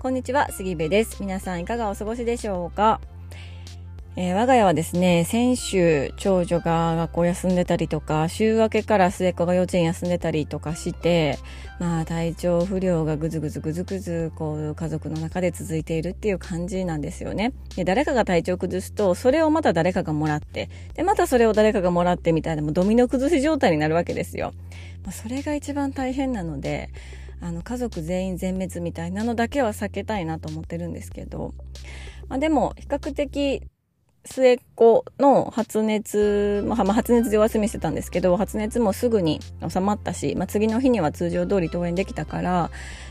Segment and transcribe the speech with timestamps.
[0.00, 1.16] こんにちは、杉部です。
[1.20, 3.00] 皆さんいかがお過ごしでしょうか？
[4.14, 11.36] えー、我が家はですね、先週、長女が学校休んでたりとか、週明けから末っ子が幼稚園休んでたりとかして、
[11.80, 17.52] まあ体調不良がぐずぐずぐずぐず、こう家族の中で続いているっていう感じなんですよね。
[17.74, 24.52] で、誰かが体調崩すと、それをまた誰かがもらって、で、またそれを誰かがもらってみたいな、もうドミノ崩し状態になるわけですよ。
[25.02, 26.90] まあ、それが一番大変なので、
[27.40, 31.54] あの、家族全員全滅みたいなのだけは避けたいなと思ってるんですけど、
[32.28, 33.62] まあでも、比較的、
[34.24, 42.70] 末っ子の発熱、まあ、発熱でお休みしてたんですけど、発熱もすぐに収まったし、まあ、次の日には通常通り登園できたから、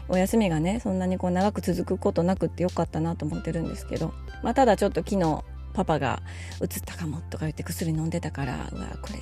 [0.09, 6.21] お休みがね、そんなにこう長く続くことなくってよかったなと思ってるんですけど、まあ、ただちょっと昨日、パパが
[6.59, 9.19] うつったかもとか言って薬飲んでたから、うわ、これ、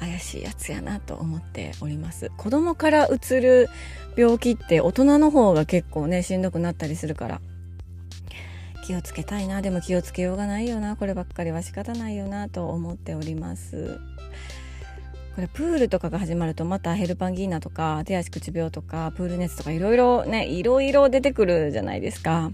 [0.00, 2.30] 怪しいやつやなと思っております。
[2.36, 3.68] 子供からうつる
[4.16, 7.40] 病気って大人の方が結構ね、しんどくなったりするから、
[8.84, 9.60] 気をつけたいな。
[9.60, 10.96] でも気をつけようがないよな。
[10.96, 14.00] こればっかりは仕方ないよなと思っております。
[15.34, 22.50] これプールとかが始まるとまたヘルパンギーナとか手足口病とかプール熱とかいろいろねいろいろ出てくるじゃないですか。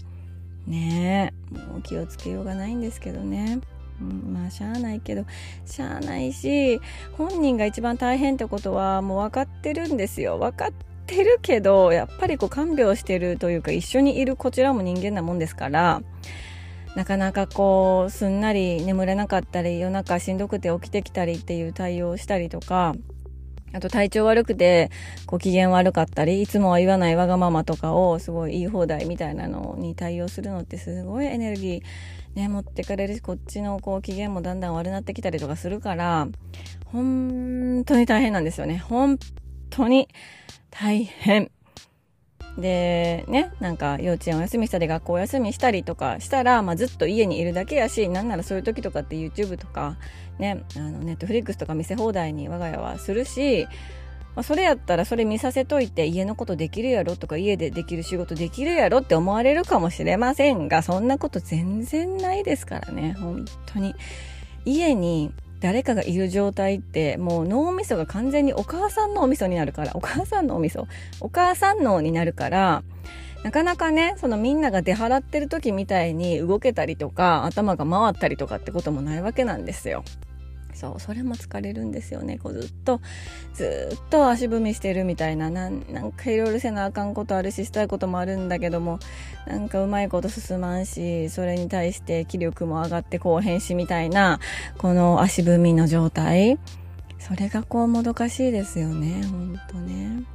[0.67, 1.57] ねえ。
[1.71, 3.59] もう気をつけようがないんですけどね。
[4.01, 5.25] うん、まあしゃあないけど
[5.65, 6.79] しゃあないし
[7.13, 10.37] 本人が一番大変ってことはもう分かってるんですよ。
[10.37, 10.71] 分かっ
[11.05, 16.01] てるけど、やっぱりこう看病してるというか一緒にいるこちらも人間なもんですから、
[16.95, 22.95] なかなかこう、すんなり眠れなかったり、夜中しんどくて起きてきたりっていう対応をしたりとか、
[23.75, 24.89] あと体調悪くて、
[25.25, 31.81] こう機嫌悪かったり、いつもは言わないわがままとかをすごい言い放題みたいなのに対応するのってすごいエネルギー
[32.35, 36.27] ね、持ってかれるし、こっちのこう機嫌もだんだん悪なってきたりとかするから、
[36.85, 38.77] 本当に大変なんですよね。
[38.77, 39.17] 本
[39.69, 40.07] 当に。
[40.69, 41.51] 大変。
[42.57, 49.97] で、ね、なんか幼稚園お休みしたり学校お休みしたりとかしたら、まあ、ずっと家にいるだけやし、なんならそういう時とかって YouTube とか、
[50.39, 53.67] ね、あの、ネットフリックスとか見せ放題に我が家はするし、
[54.35, 63.95] まあ、それやったらそれ見させといて家のことできるやろとか家でできる仕事できるやろって思われるかもしれませんが、そんなこと全然ないですからね、本当に。
[64.65, 65.31] 家に
[65.65, 70.87] 誰かがいる状態ってもう脳みそが完全にお母さんのおみそになるからお母さんのおみそ
[71.21, 72.83] お母さん脳になるから
[73.41, 80.03] なかなかねそのみんなが出払ってる時みたいに動けたりとか頭が回ったりとかってこともないわけなんですよ。
[80.75, 82.37] そうそれも疲れるんですよね。
[82.37, 83.01] こうずっと
[83.53, 85.49] ずっと足踏みしてるみたいな。
[85.49, 88.99] なんかいろいろせなあかんことあるししたいこともあるんだけども
[89.47, 94.39] なんかうまいこと進まんしそれに対して気力も上がってこうへんしみたいな
[94.77, 96.59] この足踏みの状態。
[97.19, 99.23] それがこうもどかしいですよね。
[99.25, 100.34] ほんとね。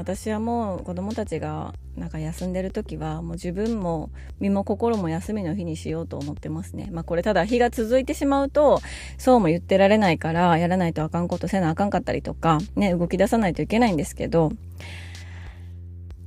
[0.00, 6.88] 私はもう子供たちがなんか休んでる時はもう自分も身も心も休みの日にしようと思ってますね。
[6.90, 8.80] まあこれただ日が続いてしまうと
[9.18, 14.52] そうも言ってられないからやらないとあかんことせなあかんかったりとかね動き出さないといけないんですけど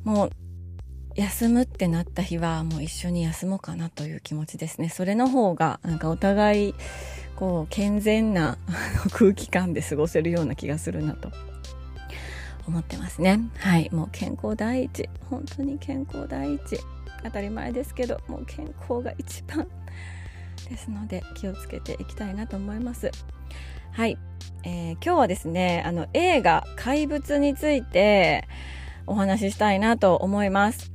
[0.04, 0.30] もう
[1.16, 4.90] 休むってなった日はもう一緒に休もうかなという気持ちですね。
[4.90, 6.76] それの方がなんかお互い
[7.36, 8.58] こう健全な
[9.12, 11.32] 空気感で過ごせるような気がするなと
[12.68, 13.40] 思ってますね。
[13.58, 13.90] はい。
[13.92, 15.10] もう健康第一。
[15.30, 16.80] 本当に健康第一。
[17.24, 19.68] 当たり前ですけどもう健康が一番
[20.70, 23.12] ですので気をつけていきたいなと思います。
[23.92, 24.18] はい、
[24.64, 28.48] えー、今日はですねあの映画「怪物」について
[29.06, 30.93] お話ししたいなと思います。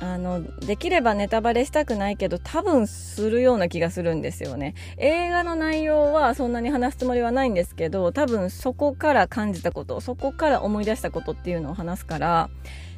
[0.00, 4.74] あの、できればネタバレしたくないけど、多分するような気がするんですよね。
[4.96, 12.50] 映画の内容はそんなに話すつもりはないんですけど、多分そこから感じたこと、そこから思い出したことっていうのを話すから、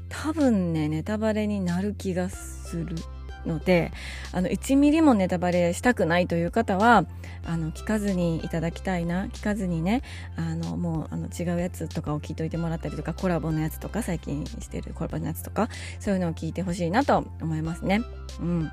[0.09, 2.97] 多分ね、ネタバレになる気がする。
[3.47, 3.93] ので
[4.33, 7.05] あの1ミリもネタバレしたくないという方は
[7.45, 10.03] あの聞かずにいただきたいな聞かずにね
[10.37, 18.03] あのもうあの違うやつとかを聞いといてもらったりとかコラボのやつとか最近してるコラボのやつとかそういうのを聞いてほしいなと思いますね。
[18.41, 18.71] うん、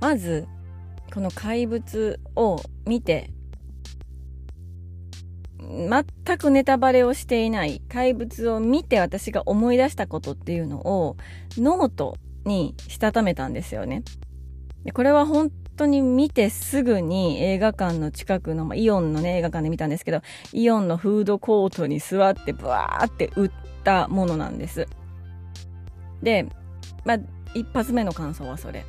[0.00, 0.46] まず
[1.12, 3.30] この怪物を見て
[5.60, 11.16] 全くネタバレをしていない怪物を見て私が思い出したことっていうのを
[11.56, 12.16] ノート
[12.48, 14.02] にしたためたんですよね。
[14.84, 20.22] でこれは本当に見てすぐに映画館の近くの、まあ、イオンのね映画館で見たんですけど
[20.52, 23.50] イオンのフードコートに座ってブワーって打っ
[23.84, 24.88] たものなんです。
[26.22, 26.48] で、
[27.04, 27.18] まあ、
[27.54, 28.84] 一発目の感想はそれ。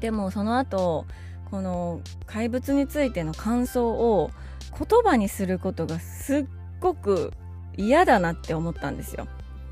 [0.00, 1.06] でもその後
[1.50, 4.30] この怪物についての感想を
[4.78, 6.46] 言葉にすることがすっ
[6.80, 7.32] ごく
[7.76, 9.26] 嫌だなって思ったんですよ。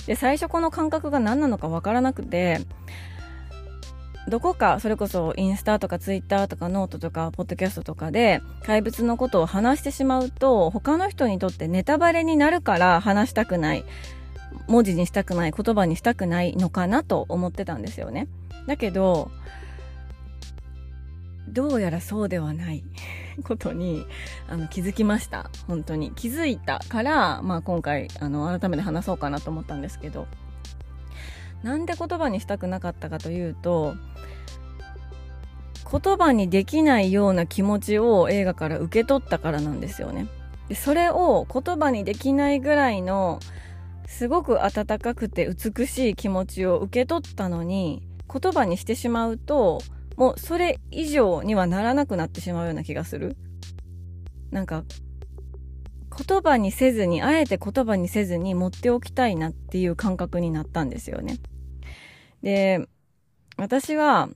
[0.08, 2.60] で、最初この感覚が何なのかわからなくて、
[4.26, 13.84] どこか、それこそインスタとかツイッターとかノートとかポッドキャストとかで怪物のことを話してしまうと他の人にとってネタバレになるから話したくない。
[14.66, 18.28] 文字にしたくない、言葉にしたくないのかなと思ってたんですよね。
[18.66, 19.30] だけど、
[21.48, 22.82] どうやらそうではない
[23.42, 24.06] ことに
[24.48, 25.50] あの気づきました。
[25.66, 26.12] 本当に。
[26.12, 30.26] 気づいたから、まあ今回あの改めて話そうかなと思ったんですけど。
[31.62, 33.94] なんで言葉にしたくなかったかというと、
[35.90, 40.28] 言葉にできないような気持ちを映画から受け取ったからなんですよね。
[40.68, 43.40] でそれを言葉にできないぐらいの
[44.06, 49.80] すごく温かくて美しい気持ちを受け取ったのに言葉にしてしまうと
[50.18, 53.36] もうそれ以上にはならなくなってしまうような気がする。
[54.50, 54.82] なんか
[56.26, 61.38] 言葉にせずに、あえて言葉にせずに持っておきたいなっていう感覚になったんですよね。
[62.42, 62.88] で、
[63.56, 64.28] 私は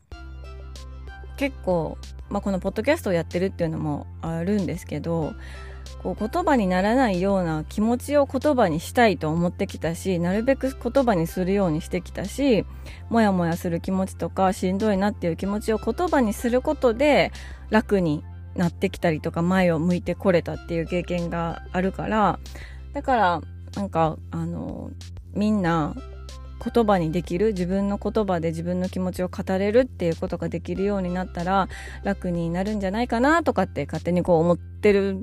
[1.37, 1.99] 結構、
[2.31, 5.33] まあ、このポッドキャストをやってるっていうのもあるんですけど、
[6.03, 12.65] こう言葉にならないような気持ちを言葉にしたいと思ってきたし、なるべく言葉にするようにしてきたし、
[13.09, 17.31] もやもやする気持ちとかしんどいなっていう気持ちを言葉にすることで
[17.71, 22.39] 楽になってきたりとか前を向いてこれたっていう経験があるから
[22.93, 23.43] だから
[23.77, 24.91] なんかあの
[25.35, 25.95] みんな
[26.63, 31.69] 言葉にできる自分の言葉で自分の気持ちを語れるっていうことができるようになったら
[32.05, 35.19] 楽になるんじゃないかなとかって勝手にこう思ってる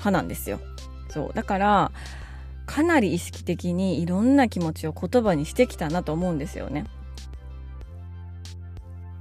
[0.00, 0.60] 派なんですよ。
[1.08, 1.92] そうだから
[2.66, 6.86] かなり意識的にいろんな気持ちを言葉にしてきたなと思うんですよね。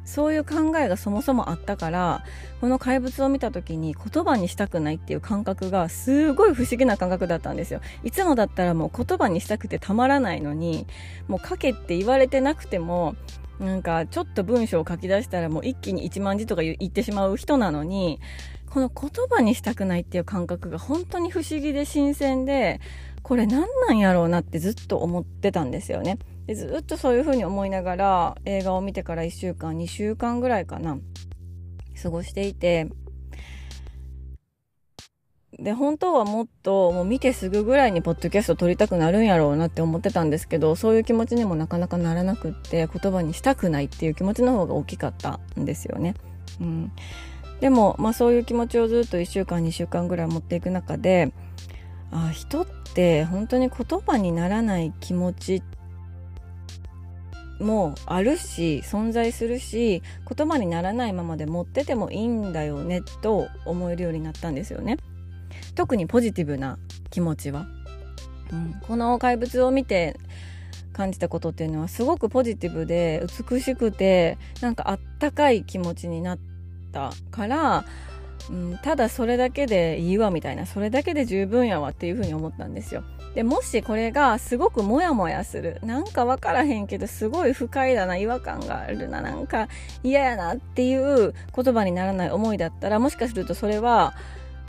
[0.05, 2.23] そういう考えがそもそもあったから
[2.61, 10.87] この怪物を見た時に言葉にしたくないっていう感覚がすごい不思議な感覚だったんですよいつもだったらもう言葉にしたくてたまらないのに
[11.27, 13.15] もう書けって言われてなくても
[13.59, 18.19] なんかちょっと文章を書き出したらもう一気に1万字とか言ってしまう人なのに
[18.69, 22.79] この言葉にしたくないっていう感覚が本当に不思議で新鮮で
[23.23, 26.17] これ何なんやろうなってずっと思ってたんですよね。
[26.45, 30.97] でずっとそういう風に思いながら映画を見てから1週間2週間ぐらいかな
[32.01, 32.87] 過ごしていて。
[35.57, 46.15] で本当はもっともう見てすぐぐらいにポッドキャスト撮りたくなるんやろうなって思ってたんですけどそういう気持ちにもなかなかならなくって言葉にしたくないっていう気持ちの方が大きかったんですよね。
[46.61, 46.91] うん、
[47.59, 51.33] でも、まあ、そういう気持ちをずっと1週間2週間ぐらい持っていく中で
[52.11, 55.63] あ人って本当に言葉にならない気持ち
[57.59, 60.01] もあるし存在するし
[60.35, 64.97] 言葉にならないままで持っててもいいんだよねと思えるようになったんですよね。
[65.75, 66.77] 特にポジティブな
[67.09, 67.67] 気持ちは、
[68.51, 70.17] うん、この怪物を見て
[70.93, 76.58] 感じたことっていうのはすごくポジティブで美しくてなんかあったかい気持ちになって
[76.91, 77.85] たから
[78.49, 83.03] うん、ただそれだけでいいわみたいなそれだけで十分やわっていうふうに思ったんですよ。
[83.35, 89.67] でもしこれがすごくモヤモヤするなんか分からへんけどすごい不快だな違和感があるななんか
[90.01, 94.15] 嫌やなっていう言葉にならない思いだったらもしかするとそれは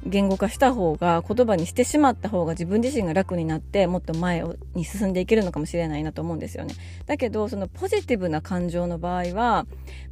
[0.06, 4.43] 言語化した方が言葉にしてしまった方が自分自身が楽になってもっと前
[4.75, 6.75] に進んでいけるのかもしれないなと思うんですよね。
[7.06, 9.67] だけどそのポジティブな感情の場合は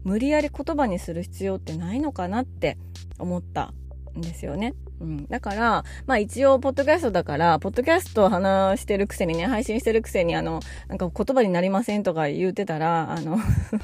[0.04, 2.76] 無理やり言葉にする必要ってないのかなって
[3.18, 3.72] 思った
[4.16, 4.74] んですよね。
[5.00, 5.26] うん。
[5.28, 13.38] だから、まあ一応、ポッドキャストだから、ポッドキャストを話してるくせにね、配信してるくせに、あの、なんか言葉になりませんとか言うてたら、あの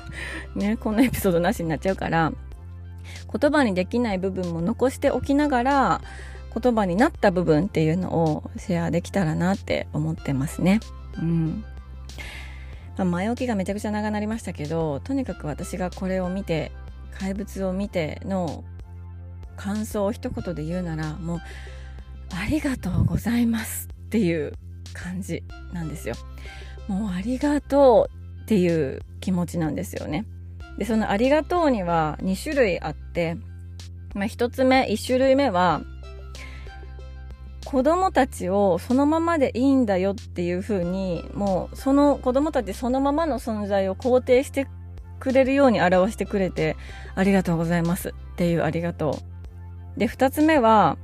[0.57, 2.33] ね、こんなエピソードなしになっちゃうから、
[3.33, 6.01] 言葉にできない部分も残しておきながら、
[6.59, 10.81] 言葉になった部分っていうのをシェアできたらなって思ってますね。
[11.19, 11.65] うん。
[12.97, 16.71] まあ、前置きがめちゃくちゃ長なりましたけど、とにかく私がこれを見て、
[17.19, 18.65] 怪物を見ての
[19.57, 21.41] 感想を一言で言うならもう
[22.31, 24.53] ありがとうございますっていう
[24.93, 25.43] 感じ
[25.73, 26.15] なんですよ。
[26.89, 30.27] もうありがとうっていう気持ちなんですよね。
[30.79, 33.37] で、そのありがとうには2種類あって、
[34.15, 35.83] まあ、1つ目、1種類目は、
[37.65, 44.69] 子供たちをそのままでいいんだよっていう風に、もうその子供たちそのままの存在を肯定して
[45.19, 46.77] くれるように表してくれて、
[47.15, 49.19] ありがとうございますっていうありがと
[49.97, 49.99] う。
[49.99, 50.99] で、二つ目は、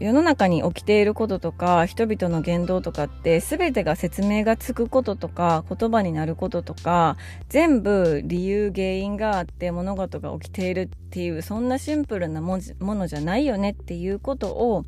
[0.00, 7.18] 世の中に起きていることとか人々の言動とかって全てが説明がつくこととか言葉になることとか
[7.50, 14.84] 全部理由原因があって物事が起きているっていうそんなシンプルなものじゃないよねっていうことを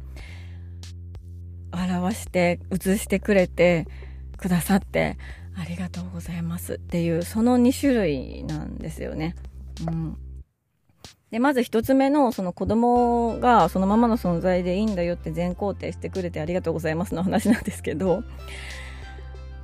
[1.73, 3.87] 表して映してくれて
[4.39, 5.19] くださって
[5.55, 9.37] ありがとうございますっていうその2種類なんですよね。
[9.87, 10.17] うん。
[11.33, 18.23] で、まず一つ目のその子供がそのままの存在でいいんだよって全肯定してくれてありがとうございますの話なんですけど、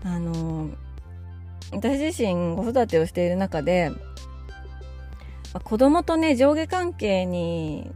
[0.02, 0.70] あの、
[1.70, 3.92] 私自身子育てをしている中で、
[5.52, 7.90] ま子供とね、上下関係に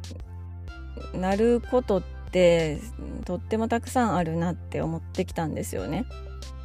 [1.14, 2.78] なることって
[3.24, 6.04] とってもたくさんあるなって思ってきたんですよね。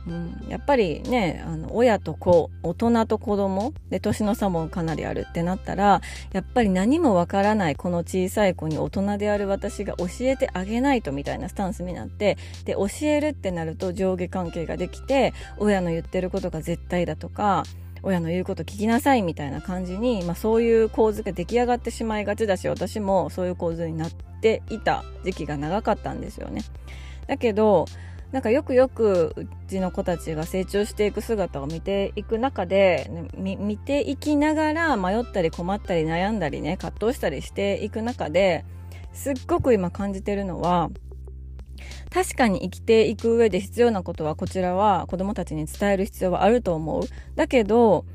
[0.07, 17.63] うん、やっぱりねあの親と子大人と子供で年の差もかなりあるってなったらやっぱり何もわからないこの小さい子に大人である私が教えてあげないとみたいなスタンスになってで教えるってなると上下関係ができて親の言ってることが絶対だとか
[18.01, 24.11] 親の言うこと聞きなさいみたいな感じに、まあ、そういう構図が出来上がってしまいがちだし私もそういう構図になっ
[24.41, 26.61] ていた時期が長かったんですよね。
[27.27, 27.85] だけど
[28.31, 38.65] なんかよくよくうちの子たちが成長していく姿を見ていく中で、見ていきながら迷ったり困ったり悩んだりね葛藤したりしていく中で
[39.13, 40.89] すっごく今感じてるのは
[42.09, 47.03] 確かに生きていく上で必要なことはこちらは子供たちに伝える必要はあると思う。
[47.35, 48.05] だけど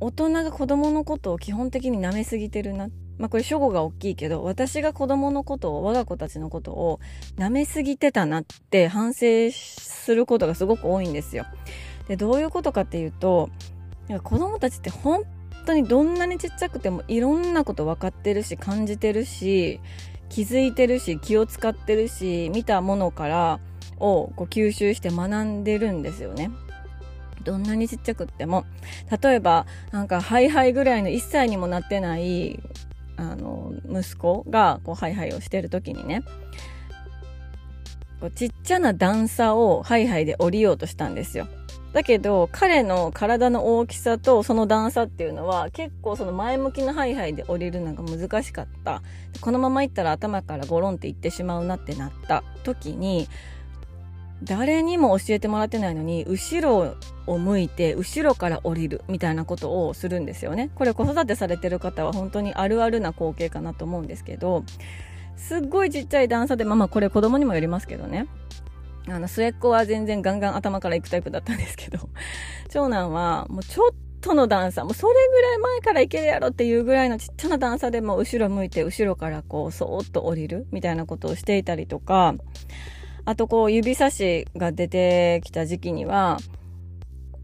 [0.00, 7.00] 大人が子供のことを基本的に舐めすぎてるなってまあこれ主語が大きいけど、私が子供のことを、我が子たちのことを
[7.36, 11.46] 舐めすぎてたなって反省することがすごく多いんですよ。
[12.08, 13.50] で、どういうことかっていうと、
[14.22, 15.24] 子供たちって本
[15.64, 19.80] 当にどんなにちっちゃくてもいろんなこと分かってるし、感じてるし、
[20.28, 23.60] 気づいてるし、気を使ってるし、見たものから
[23.98, 26.50] をこう吸収して学んでるんですよね。
[27.44, 28.64] どんなにちっちゃくっても。
[29.22, 32.60] 例えば、なんか、ハイハイぐらいの1歳にもなってない
[33.16, 36.22] あの息子がこうハイハイをしてる時にね
[38.20, 41.48] こうちっちゃな段差をハイハイで降りようとしたんですよ。
[41.92, 49.02] だけど彼の体の大きさとその段差っていうのは結構その前向きなハイハイで降りるのが難しかった。
[49.40, 53.28] このままいったら頭からゴロンっていってしまうなってなった時に
[54.42, 60.70] 誰にも教えてもらってないのに後ろを向いて後ろから降りるみたいなことをするんですよね。
[60.74, 64.64] これ子育てされてる方は本当にあるあるな光景かなと思うんですけど
[65.36, 68.26] すっごいちっちゃい段差でまあまあこれ子供にもよりますけどね。
[69.08, 72.08] あの末っ子は全然ガンガン頭から行くタイプだったんですけど
[72.70, 73.90] 長男はもうちょっ
[74.20, 82.34] との段差もうそれぐらい前から行けるやろっていうぐらいのちっちゃな段差でも後ろ向いて後ろからこうそーっと降りるみたいなことをしていたりとか
[83.26, 86.38] あとこう指差しが出てきた時期には、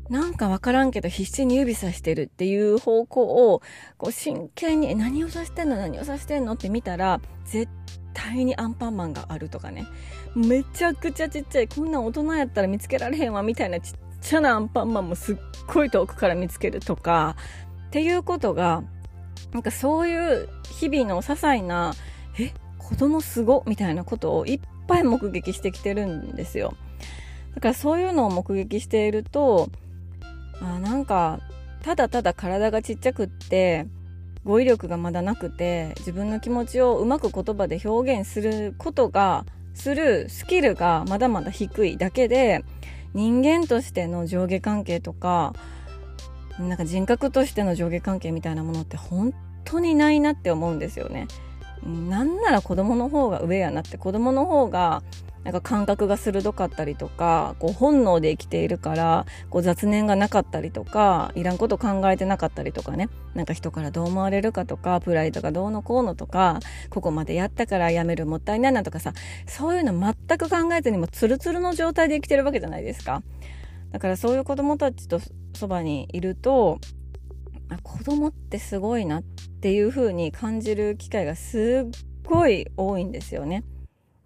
[0.09, 3.63] なんかわからんけど必死に指さしてるっていう方向を、
[3.99, 5.77] こう真剣に、何を指してんの？
[5.77, 6.53] 何を指してんの？
[6.53, 7.71] って見たら、絶
[8.15, 9.87] 対にアンパンマンがあるとかね。
[10.35, 15.37] めちゃくちゃちっちゃい、こんな大人やったら見つけられへんわみたいなちっちゃなアンパンマンもすっ
[15.67, 17.37] ごい遠くから見つけるとか、
[17.89, 18.83] っていうことが、
[19.53, 20.49] なんかそういう
[20.79, 21.95] 日々の些細な、
[22.39, 24.61] え、子供すごみたいなことをいっ
[24.93, 26.75] ぱい目撃してきてるんですよ。
[27.55, 29.71] だからそういうのを目撃していると、
[30.61, 31.41] あなんか、
[31.83, 33.87] ただただ体がちっちゃくって、
[34.45, 39.45] 語彙力がまだなくて、自分の気持ちをうまく言葉で表現することが、
[39.75, 42.65] するスキルがまだまだ低いだけで、
[43.15, 45.55] 人間としての上下関係とか、
[46.59, 49.33] なんか人格としての上下関係みたいなものって本
[49.65, 51.27] 当にないなって思うんですよね。
[51.85, 55.03] なんなら子供の方が上やなって子供の方が
[55.45, 66.61] なんか感覚が鋭かったりとかこう本能で生きているからこう雑念がなかったりとかいらんこと考えてなかったりとかねなんか人からどう思われるかとかプライドがどうのこうのとか
[66.91, 69.15] ここまでやったからやめるもったいないなとかさ
[69.47, 73.23] そういうの全く考えずにもツルツルの状態で生きてるわけじゃないですか。
[73.91, 75.21] だからそういう子供たちと
[75.55, 76.79] そばにいると
[77.83, 81.91] 子供ってすごいなってていう風に感じる機会がすっ
[82.25, 83.63] ごい多いんですよね。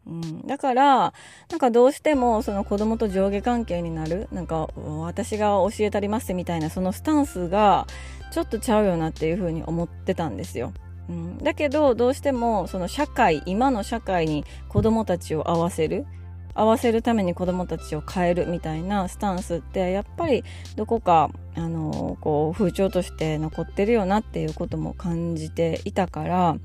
[0.07, 1.13] うん、だから、
[1.51, 4.69] なんかどうしてもその子供と上下関係になる、なんか
[5.01, 7.87] 私が教えたりますみたいなそのスタンスが
[8.33, 10.73] ちょっとちゃうよなっていう風に思ってたんですよ。
[11.11, 16.07] うん、だけどどうしてもその社会、今の社会に子供たちを合わせる。
[16.57, 20.43] 合わせるために子供たちを変えるみたいなスタンスってやっぱり
[20.75, 26.57] どこかあのこう風潮として残ってるよなっていうことも感じていたから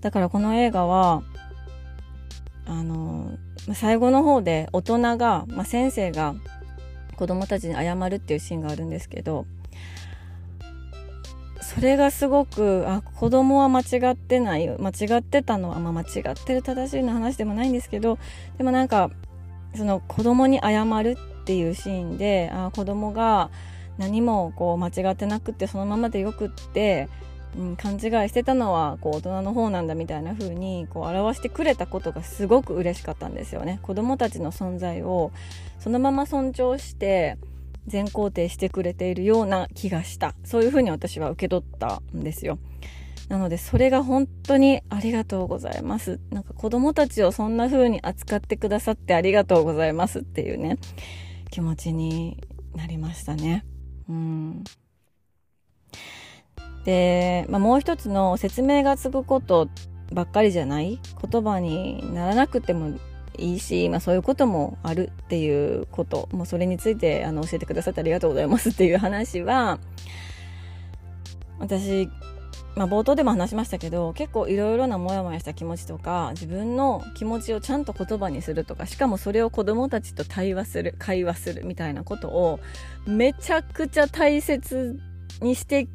[0.00, 1.22] だからこの映画は
[2.66, 3.36] あの
[3.74, 6.34] 最後の方で大人が、まあ、先生が
[7.16, 9.46] 子供たちに謝るっていうシーンがあるんですけど
[11.78, 18.18] それがすごくあ子供は間違ってない間違ってたのは、まあ、間違ってる正しいの話でもないんですけど
[18.56, 19.12] でもなんか
[19.76, 23.50] その子供に謝るっていうシーンであ子供が
[23.96, 27.08] 何もこう間違ってなくってそのままでよくって、
[27.56, 33.78] うん、勘違いしてたのはこう大人の方なんだみたいな風にこう表してくれたことがすごく嬉しかったんですよね。
[33.82, 35.30] 子供たちの存在を
[35.78, 37.38] そのまま尊重して
[37.88, 40.34] 全肯定してくれているような気がした。
[40.44, 42.58] そういう風に私は受け取ったんですよ。
[43.28, 46.18] なのでそれが本当にありがとうございます。
[46.30, 50.78] なんか子供たちをそんな風に扱ってくださってありがとうございますっていうね
[51.50, 52.42] 気持ちに
[52.74, 53.66] なりましたね。
[54.08, 54.64] うん。
[56.84, 59.68] で、まあ、もう一つの説明がつくこと
[60.10, 60.98] ばっかりじゃない？
[61.30, 62.98] 言葉にならなくても
[63.38, 66.28] いいし、まあ、そういうこともあるっていうこと。
[66.32, 69.78] もうそれについてあの教えてくださってありがとうございますっていう話は
[71.58, 72.08] 私
[72.78, 82.60] まあ、冒頭でも話しましたけど結構いろいろなモヤモヤした気持ちとか自分の気持ちをちゃんと言葉にするとかしかもそれを子供たちと対話する会話するみたいなことを
[83.04, 84.96] めちゃくちゃ大切
[85.42, 85.88] にして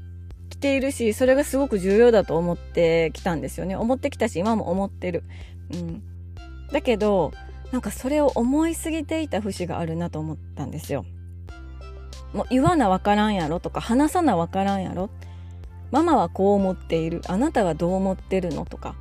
[0.50, 3.78] きているしそれがすごく重要だと思ってきたんですよね。
[3.78, 5.24] 思ってきたし今も思ってる。
[5.74, 6.04] うん、
[6.72, 7.32] だけど
[7.72, 11.06] なんかそれを思いすぎていた節があるなと思ったんですよ。
[12.34, 15.10] もう言わなわからんやろとか話さなわからんやろ。
[15.92, 17.22] ママはこう思っている。
[17.28, 18.96] あなたはどう思ってるのとか。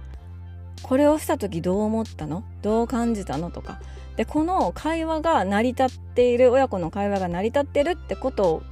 [0.83, 2.45] これをした時どう思ったの？
[2.61, 3.81] どう感じたのとか。
[4.16, 8.62] でこの会話が成り立っている親子の会話が成り立ってるってこと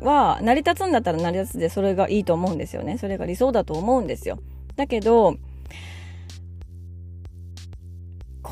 [0.00, 2.96] は成り立つんだったら成り立つでそれがいいと思うんですよね。
[2.96, 4.38] それが理想だと思うんですよ。
[4.76, 5.36] だけど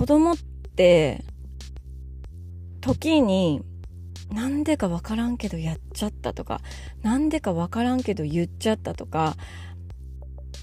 [0.01, 0.37] 子供っ
[0.77, 1.23] て
[2.81, 3.61] 時に
[4.33, 6.63] なんでかわからんけどやっちゃったとか、
[7.03, 9.37] なんでかわからんけど言っちゃったとか、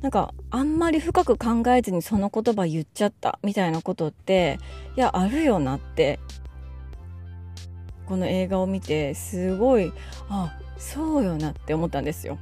[0.01, 4.57] なんかあんまり深く考えずにその言葉言っちゃったみたいなことって、
[4.95, 6.19] いや、あるよなって、
[8.07, 9.93] この映画を見てすごい、
[10.29, 12.39] あ、そうよなって思ったんですよ。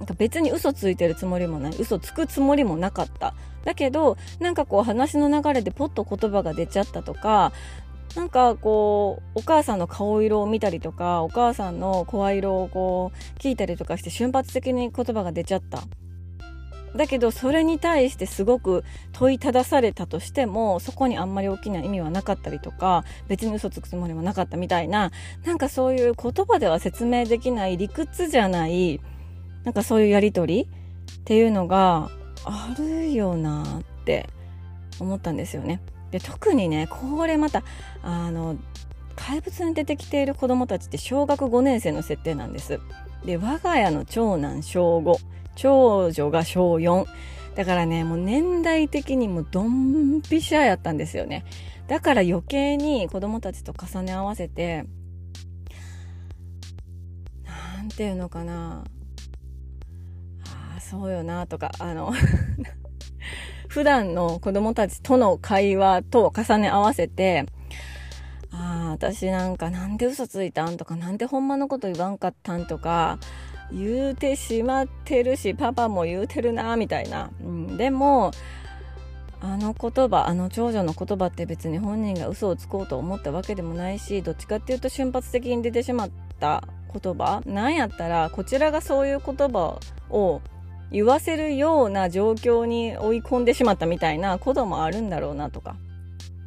[0.00, 1.76] なんか別に嘘ついてるつもりもない。
[1.78, 3.36] 嘘つくつもりもなかった。
[3.66, 7.52] だけど、なんかこう話の流れでポッと言葉が出ちゃったとか、
[8.14, 15.82] なんかこうお母さんの顔色を見たりとかお母さんの声色をこう聞いたりとかして瞬発的に言葉が出ちゃった。
[16.94, 25.10] だけどそれに対してすごく問いただされたとしてもそこにあんまり大きな意味はなかったりとか別に嘘つくつもりもなかったみたいな
[25.44, 29.00] なんかそういう言葉では説明できない理屈じゃない
[29.64, 32.08] なんかそういうやり取りっていうのが
[32.44, 34.28] あるよなって
[35.00, 35.80] 思ったんですよね。
[36.10, 37.62] で特にねこれまた
[38.02, 38.56] あの
[39.16, 42.80] 怪物に出てきている子どもたちって小学5年生の設定なんです。
[43.24, 45.16] で我が家の長男小5
[45.56, 47.06] 長女が小4
[47.56, 51.44] だからねもう年代的にもドンピシャやったんですよね。
[51.88, 54.84] だから余計に子供たちと重ね合わせて
[57.76, 58.84] なんていうのかな。
[60.90, 62.12] そうよなとかあの
[63.68, 67.44] 普段の子供たちとの会話と重ね合わせて、
[68.52, 73.18] ああ、私なんかなんで嘘ついたんとか、なんでほんまのこと言わんかったんとか、
[73.72, 77.30] 言うてしまってるし、パパも言うてるな、みたいな。
[77.42, 78.30] うん、でも、
[79.40, 90.40] あの言葉、あの長女の言葉って別に本人が嘘をつこうと思ったわけでもないし、どっちかっていうと瞬発的に出てしまった言葉なんやったら、こちらがそういう言葉を
[90.90, 95.76] 言わせるような状況に追い込んでしまったみたいなこともあるんだろうなとか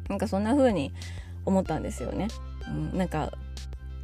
[0.08, 0.92] なんかそんな風に
[1.44, 2.28] 思ったんですよね。
[2.68, 3.32] うん、なんか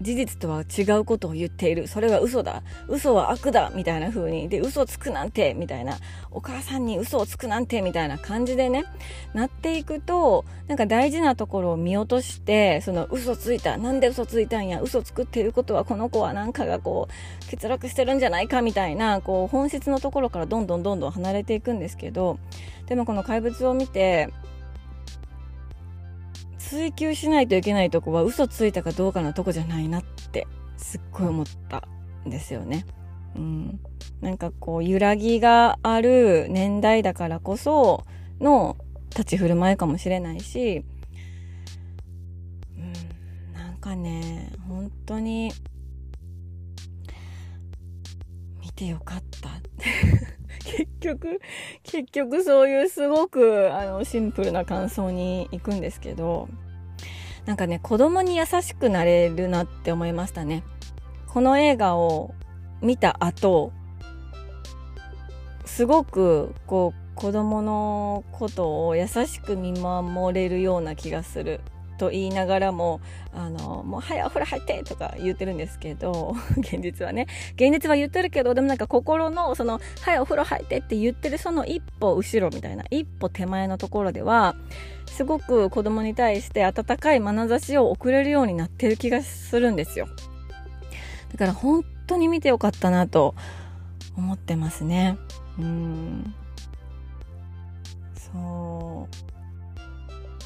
[0.00, 1.88] 事実とは違うことを言っている。
[1.88, 2.62] それは嘘だ。
[2.88, 3.70] 嘘は悪だ。
[3.74, 4.48] みたいな風に。
[4.48, 5.96] で、嘘つくなんて、みたいな。
[6.30, 8.84] お母さんに嘘をつくなんて、みたいな感じでね、
[9.32, 13.78] なっていくと、なんか大事なところを見落として、その嘘ついた。
[13.78, 14.82] なんで嘘ついたんや？
[14.82, 22.38] 嘘つくっていうことは、この子はなんかがこう、欠落してるんじゃないか、みたいな、こう、本質のところからどんどんどんどん離れていくんですけど、
[22.86, 24.28] でもこの怪物を見て、
[26.68, 31.86] 追求しないといけないとこは嘘ついたかどうかのとこじゃないなってすっごい思った
[32.26, 32.84] んですよね。
[33.36, 33.80] うん、
[34.20, 38.04] なんかこう揺らぎがある年代だからこそ
[38.40, 38.76] の
[39.10, 40.84] 立ち振る舞いかもしれないし、
[42.76, 42.92] うん、
[43.54, 45.52] なんかね本当に
[48.60, 49.50] 見てよかった。
[50.66, 51.40] 結局
[51.84, 56.48] 結局そういうすごくあのシンプルな感想に行くんですけど
[57.44, 60.64] なんかね子供に優しくなれるなって思いましたね。
[61.28, 62.34] この映画を
[62.80, 63.72] 見た後
[65.64, 71.60] すごくこう子供のことを優しく見守れるような気がする。
[71.96, 73.00] と言いながらも、
[73.32, 77.26] あの、もう、はい、お風呂入ってとか言ってるんですけど、 現実はね。
[77.54, 84.54] 現実は言ってるけど、でもなんか心の、その、はい、お風呂入ってって言ってるその一歩後ろみたいな、一歩手前のところでは、
[85.06, 90.08] すごく子供に対して温かい眼差しを送れるようになってる気がするんですよ。
[91.32, 93.34] だから本当に見てよかったなと
[94.16, 95.18] 思ってますね。
[95.58, 96.34] うん。
[98.14, 99.26] そう。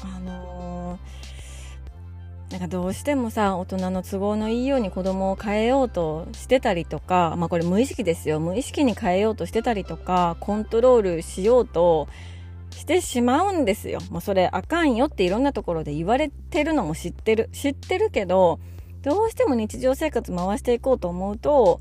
[0.03, 1.20] あのー
[2.51, 12.09] なんかどうしてもさ大人の都合のいいように子供を変えようとしてたりとかまあこれ無意識ですよ無意識に変えようとしてたりとかコントロールしようと
[12.71, 13.99] してしまうんですよ。
[14.09, 17.49] もうそれあかんよっていろんなところで言われてるのも知ってる。
[17.53, 18.59] 知ってるけど、
[19.03, 21.79] どうしても日常生活回していこうと思うと、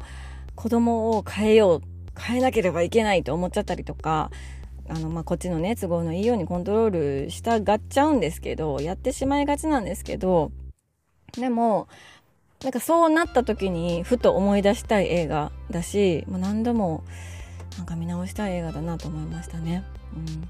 [0.56, 1.82] 子供を変えよう、
[2.20, 4.30] 変えなければいけないと思っちゃったりとか、
[4.88, 10.50] あの、まあ、こっちのね、都合のいいようにコントロールしたがっちゃうんですけど、やってしまいがちなんですけど、
[11.32, 11.88] でも、
[12.62, 17.04] なんかそうなった時にふと思い出したい映画だし、もう何度も
[17.78, 19.84] なんか見直したい映画だなと思いましたね。
[20.14, 20.48] うん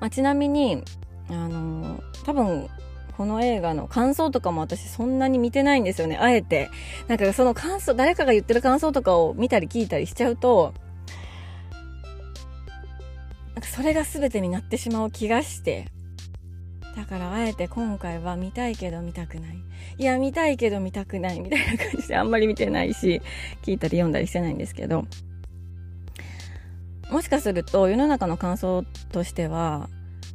[0.00, 0.82] まあ、ちなみに、
[1.28, 2.68] あの多分
[3.16, 6.16] この映画の感想とかも私そんなに見てないんですよね。
[6.16, 6.70] あえて。
[7.08, 10.74] なんかその感想、誰かが言ってる感想とかを見たり聞いたりしちゃうと、
[13.54, 15.86] なんかそれが全てになってしまう気がして、
[16.96, 19.58] だからあえて今回は見たいけど見たくない。
[19.98, 23.20] いや、見たいけど見たくないみたいな感じであんまり見てないし、
[23.62, 25.04] 聞いたり読んだりしてないんですけど、
[27.10, 29.88] もしかすると世の中の感想としては、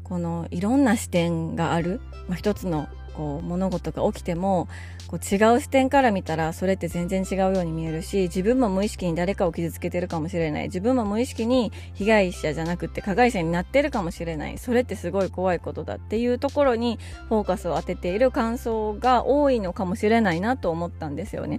[0.03, 2.87] このいろんな視点がある、まあ、一つの
[3.19, 4.69] こう物事が起きても
[5.07, 10.67] こう違う視点から見たらそれって全然違うように見えるし自分も無意識に誰かを傷つけてるかもしれない。
[10.67, 14.57] 自分も無意識に被害者じゃなくて加害者になってるかもしれない。
[14.57, 21.57] それってすごい怖いことだっていうところにフォーカスを当てている感想が多いのかもしれないなと思ったんですよね。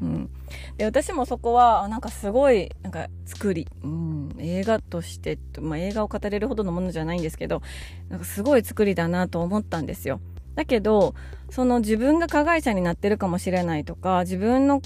[0.00, 0.30] うん、
[0.78, 7.62] で私もそこはなんかすごいなんか作り、うん、映画として、まあ、映画を語れるほどのものじゃないんですけど
[8.08, 10.20] なんかすごい作りだなと思ったんですよ。
[10.54, 11.14] だけど、
[11.50, 14.80] その自分が加害者になってるかもしれないとか、自分の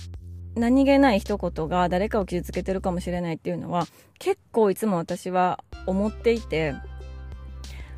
[0.56, 3.86] 何気ない一言が誰かを傷つけてるかもしれないっていうのは、
[4.18, 6.74] 結構いつも私は思っていて、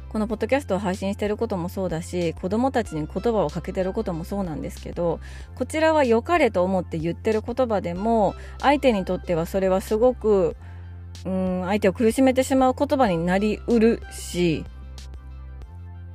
[0.09, 5.21] このポッドキャストを配信してることもそうだし、子供たちに言葉をかけてることもそうなんですけど、
[5.55, 10.57] こちらは良かれと思って言ってる言葉でも、相手にとってはそれはすごく、
[11.27, 14.65] うん、相手を苦しめてしまう言葉になりうるし、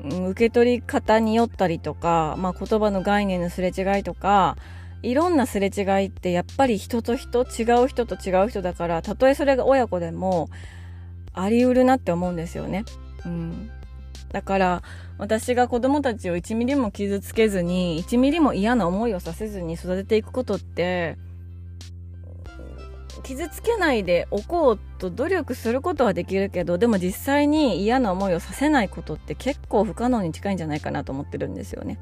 [0.03, 4.57] 受け取り方によったりとか、まあ、言葉の概念のすれ違いとか、
[5.01, 10.49] いろんなすれ違いってやっぱり人と人、違う人と違う人だから、たとえそれが親子でも
[11.33, 12.85] あり得るなって思うんですよね。
[13.25, 13.69] うん。
[14.31, 14.83] だから、
[15.17, 21.17] 私が子供たちを1ミリも傷つけずに、1ミリも嫌な思いをさせずに育てていくことって、
[23.21, 31.99] 傷つけないでおこうと努力することはできるけどでも実際に嫌な思いをさせないことって結構不可能に近いんじゃないかなと思ってるんですよね。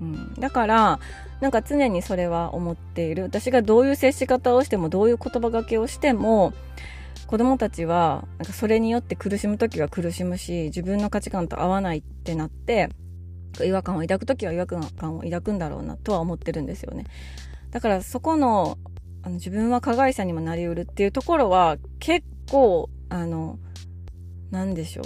[0.00, 0.98] うん、だから
[1.40, 6.52] なんか常にそれは思っている私がどういう接し方をしてもどういう言葉がけをしても
[7.26, 12.88] 子供たちはなんかそれによって苦しむ時は苦しむし自分の価値観と合わないってなって
[13.62, 14.80] 違和感を抱く時は違和感
[15.16, 17.04] を抱くんだろうなとは思ってるんですよね。
[17.70, 18.78] だからそこの
[19.22, 23.58] あの自分は加害者にもなりうるっていうところは結構、あの、
[24.50, 25.04] なんでしょう。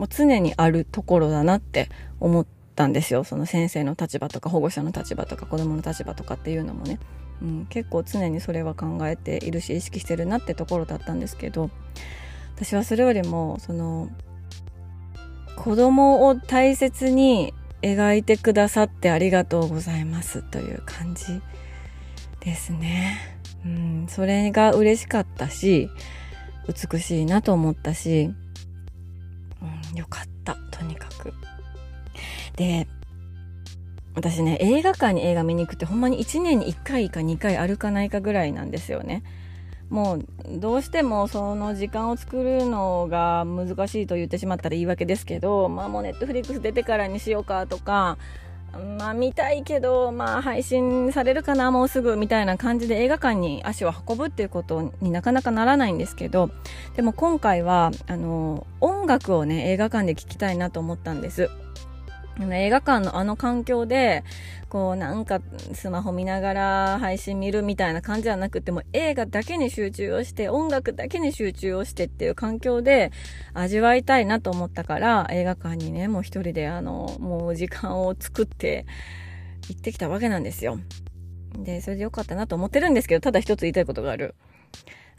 [0.00, 1.88] もう常にあるところだなって
[2.20, 3.24] 思ったんですよ。
[3.24, 6.98] その先生の立場とか保護者の立場とか子供の立場とかっていうのもね。
[7.42, 11.70] うん、結構常にそれは考えているし意識してるなってところだったんですけど
[12.54, 14.08] 私はそれよりもその
[15.56, 21.40] 子供を大切に描いてくださってありがとうございますという感じ
[22.46, 23.18] ですね。
[23.64, 25.90] うん、それが嬉しかったし、
[26.92, 28.30] 美しいなと思ったし、
[29.92, 31.34] うん、よかった、とにかく。
[32.54, 32.86] で、
[34.14, 39.24] 私ね、映画館に映画見に行くってほんまに1年に1回か2回歩かないかぐらいなんですよね。
[39.90, 40.26] もう
[40.58, 48.18] どうしてもその時間を作るのが難しいと言ってしまったら言い訳ですけど、まあもうネットフリックス出てからにしようかとか、
[48.98, 56.50] まあ見たいけど、まあ配信されるかな、もうすぐみたいな感じで映画館に足を運ぶっていうことになかなかならないんですけど、
[56.94, 61.50] でも今回は、あの、音楽をね、映画館で聴きたいなと思ったんです。
[62.38, 64.24] 映画館のあの環境で、
[64.68, 65.40] こうなんか
[65.72, 73.12] スマホ見ながら配信見るみたいな感じじゃなくても映画だけに集中をして音楽だけに集中をしてっていう環境で
[73.54, 78.86] 味わいたいなと思ったから映画館にねもう一人であのもう時間を作って
[79.68, 80.78] 行ってきたわけなんですよ。
[81.58, 84.34] でそれでよかったなと思ってるんですけどただ一つ言いたいことがある。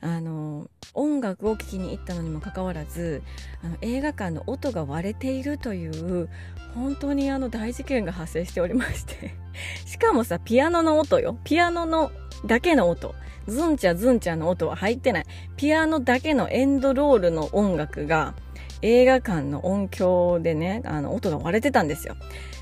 [0.01, 3.23] あの音楽を聴きに行ったのにもかかわらず
[3.63, 6.29] あの映画館の音が割れているという
[6.75, 9.35] 本当にあの大事件が発生しておりまして。
[9.85, 11.37] しかもさピアノの音よ。
[11.43, 12.11] ピアノの
[12.45, 13.15] だけの音。
[13.47, 15.25] ズンチャズンチャの音は入ってない。
[15.55, 18.35] ピアノだけのエンドロールの音楽が
[18.81, 22.15] 映画館の音響でねあの音が割れてたんですよ。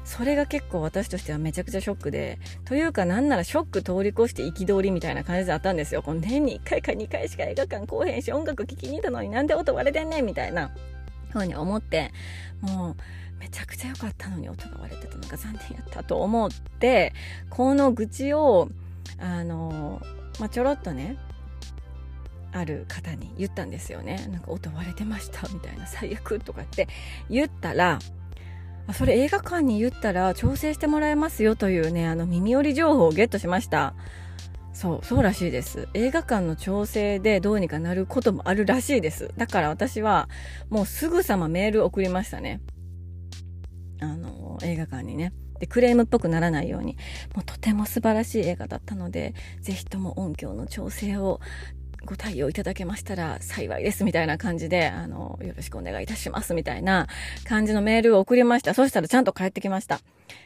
[0.06, 6.04] それが結構私としてはめちゃくちゃショックで、というかなんならショック通り越して憤りみたいな感じであったんですよ。
[6.04, 10.72] この年に1回か2回しか映画館来へんし、音楽聴きに行ったのになんで音割れてんねんみたいな
[11.32, 12.12] ふうに思って、
[12.62, 12.96] もう、
[13.39, 17.13] めちゃくちゃ良かったのに音が割れてたのが残念やったと思って、
[17.50, 18.70] この愚痴を、
[19.20, 20.02] あの、
[20.39, 21.18] まあ、ちょろっとね、
[22.52, 24.28] ある方に言ったんですよね。
[24.32, 26.88] なんか音割れてましたみたいな最悪とかって
[27.30, 28.00] 言ったら、
[28.93, 33.95] それ映画館に言ったら調整してもらえますよというね、あの耳寄り情報をゲットしました。
[34.74, 35.88] そう、そうらしいです。
[35.93, 39.32] 映画館の調整でどうにかなることもあるらしいです。
[39.38, 40.30] だから私は
[40.69, 42.62] もうすぐさまメール送りましたね。
[44.02, 45.34] あの、映画館にね。
[45.60, 46.98] で、クレームっぽくならないように。
[47.34, 51.39] もうとても素晴らしい映画だったので、ぜひとも音響の調整を
[52.06, 57.08] ご対応いただけましたら幸いですみたいな感じで、あの、よろしくお願いいたしますみたいな
[57.44, 58.74] 感じのメールを送りました。
[58.74, 60.00] そしたらちゃんと帰ってきました。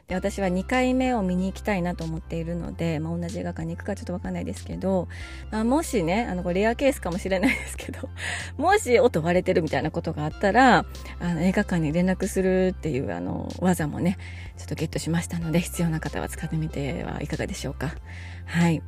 [0.08, 5.08] で、私は2回目を見に行きたいなと思っているので、まあ、同じ映画館に行くかちょっとわかんないですけど、
[5.52, 8.10] まあ、もしね、あの、これレアケースかもしれないですけど、
[8.58, 10.86] もし音割れてるみたいなことがあったら、
[11.20, 14.18] あの、映画館に連絡するっていう、あの、技もね、
[14.58, 17.94] ちょっとゲットしましたので、必要な方は使ってみてはいかがでしょうか。
[18.46, 18.82] はい。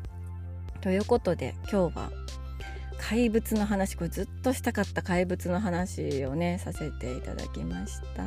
[0.82, 2.12] ということで、今日は
[3.12, 8.24] 怪物の話これずっとしたかった怪物の話をねさせていただきました。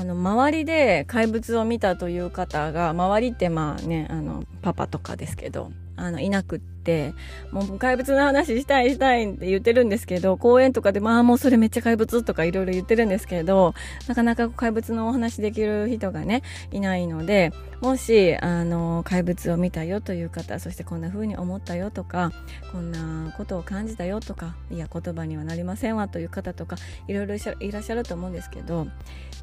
[0.00, 7.14] あの周りで怪物を見たという方が周りってまあねあのパパとかですけどあのいなくって、
[7.50, 13.74] もう怪物の話したいしたいって言ってるんですけど、公園とかでまあもうそれめっちゃ怪物とかいろいろ言ってるんですけど、
[14.08, 22.32] なかなか怪物のお話できる人がね、いないので、もし、あの、怪物を見たよという方、そしてこんな風に思ったよとか、
[22.70, 26.76] こんなことを感じたよとか、いや、言葉にはなりませんわという方とか、
[27.08, 28.86] いろいろいらっしゃると思うんですけど、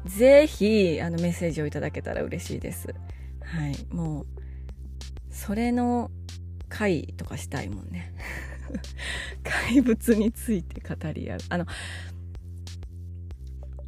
[0.06, 2.94] ぜひ、あの、メッセージをいただけたら嬉しいです。
[3.42, 3.76] はい。
[3.94, 4.26] もう、
[5.30, 6.10] それの
[6.70, 8.14] 会とかしたいもんね。
[9.44, 11.38] 怪物について語り合う。
[11.50, 11.66] あの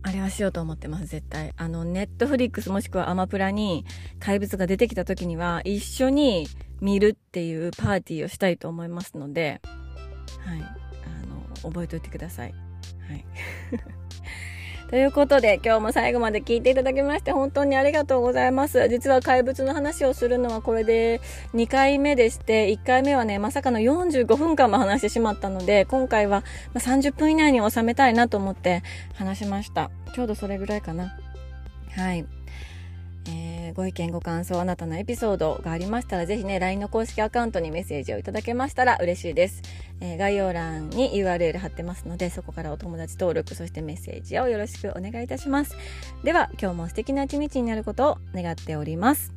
[0.04, 1.52] あれはしようと思ってます絶対。
[1.56, 3.86] あのネットフリックスもしくはアマプラに
[4.18, 6.48] 怪物が出てきた時には一緒に
[6.80, 9.62] 見るっていうパーティーをしたいと思いますので
[10.44, 10.60] はい。
[10.60, 12.54] あの覚えておいてください。
[13.08, 13.24] はい。
[14.92, 18.90] ということで、今日も最後まで聞いていただきまして本当にありがとうございます。
[18.90, 21.22] 実は怪物の話をするのはこれで
[21.54, 28.82] 2回目でして、1回目はね、まさかの45分間も話してしまったので、今回は30分以内に収めたいなと思って
[29.14, 29.90] 話しました。
[30.14, 31.16] ちょうどそれぐらいかな。
[31.96, 32.26] はい。
[33.72, 39.62] ご意見ご感想あなたのエピソードがありましたらぜひね LINE の公式アカウントにメッセージをいただけましたら嬉しいです、
[40.00, 45.76] えー、概要欄に URL 貼ってますのでそこからお友達登録そしてメッセージをよろしくお願いいたします。
[46.24, 49.32] では今日も素敵な一日になることを願っております。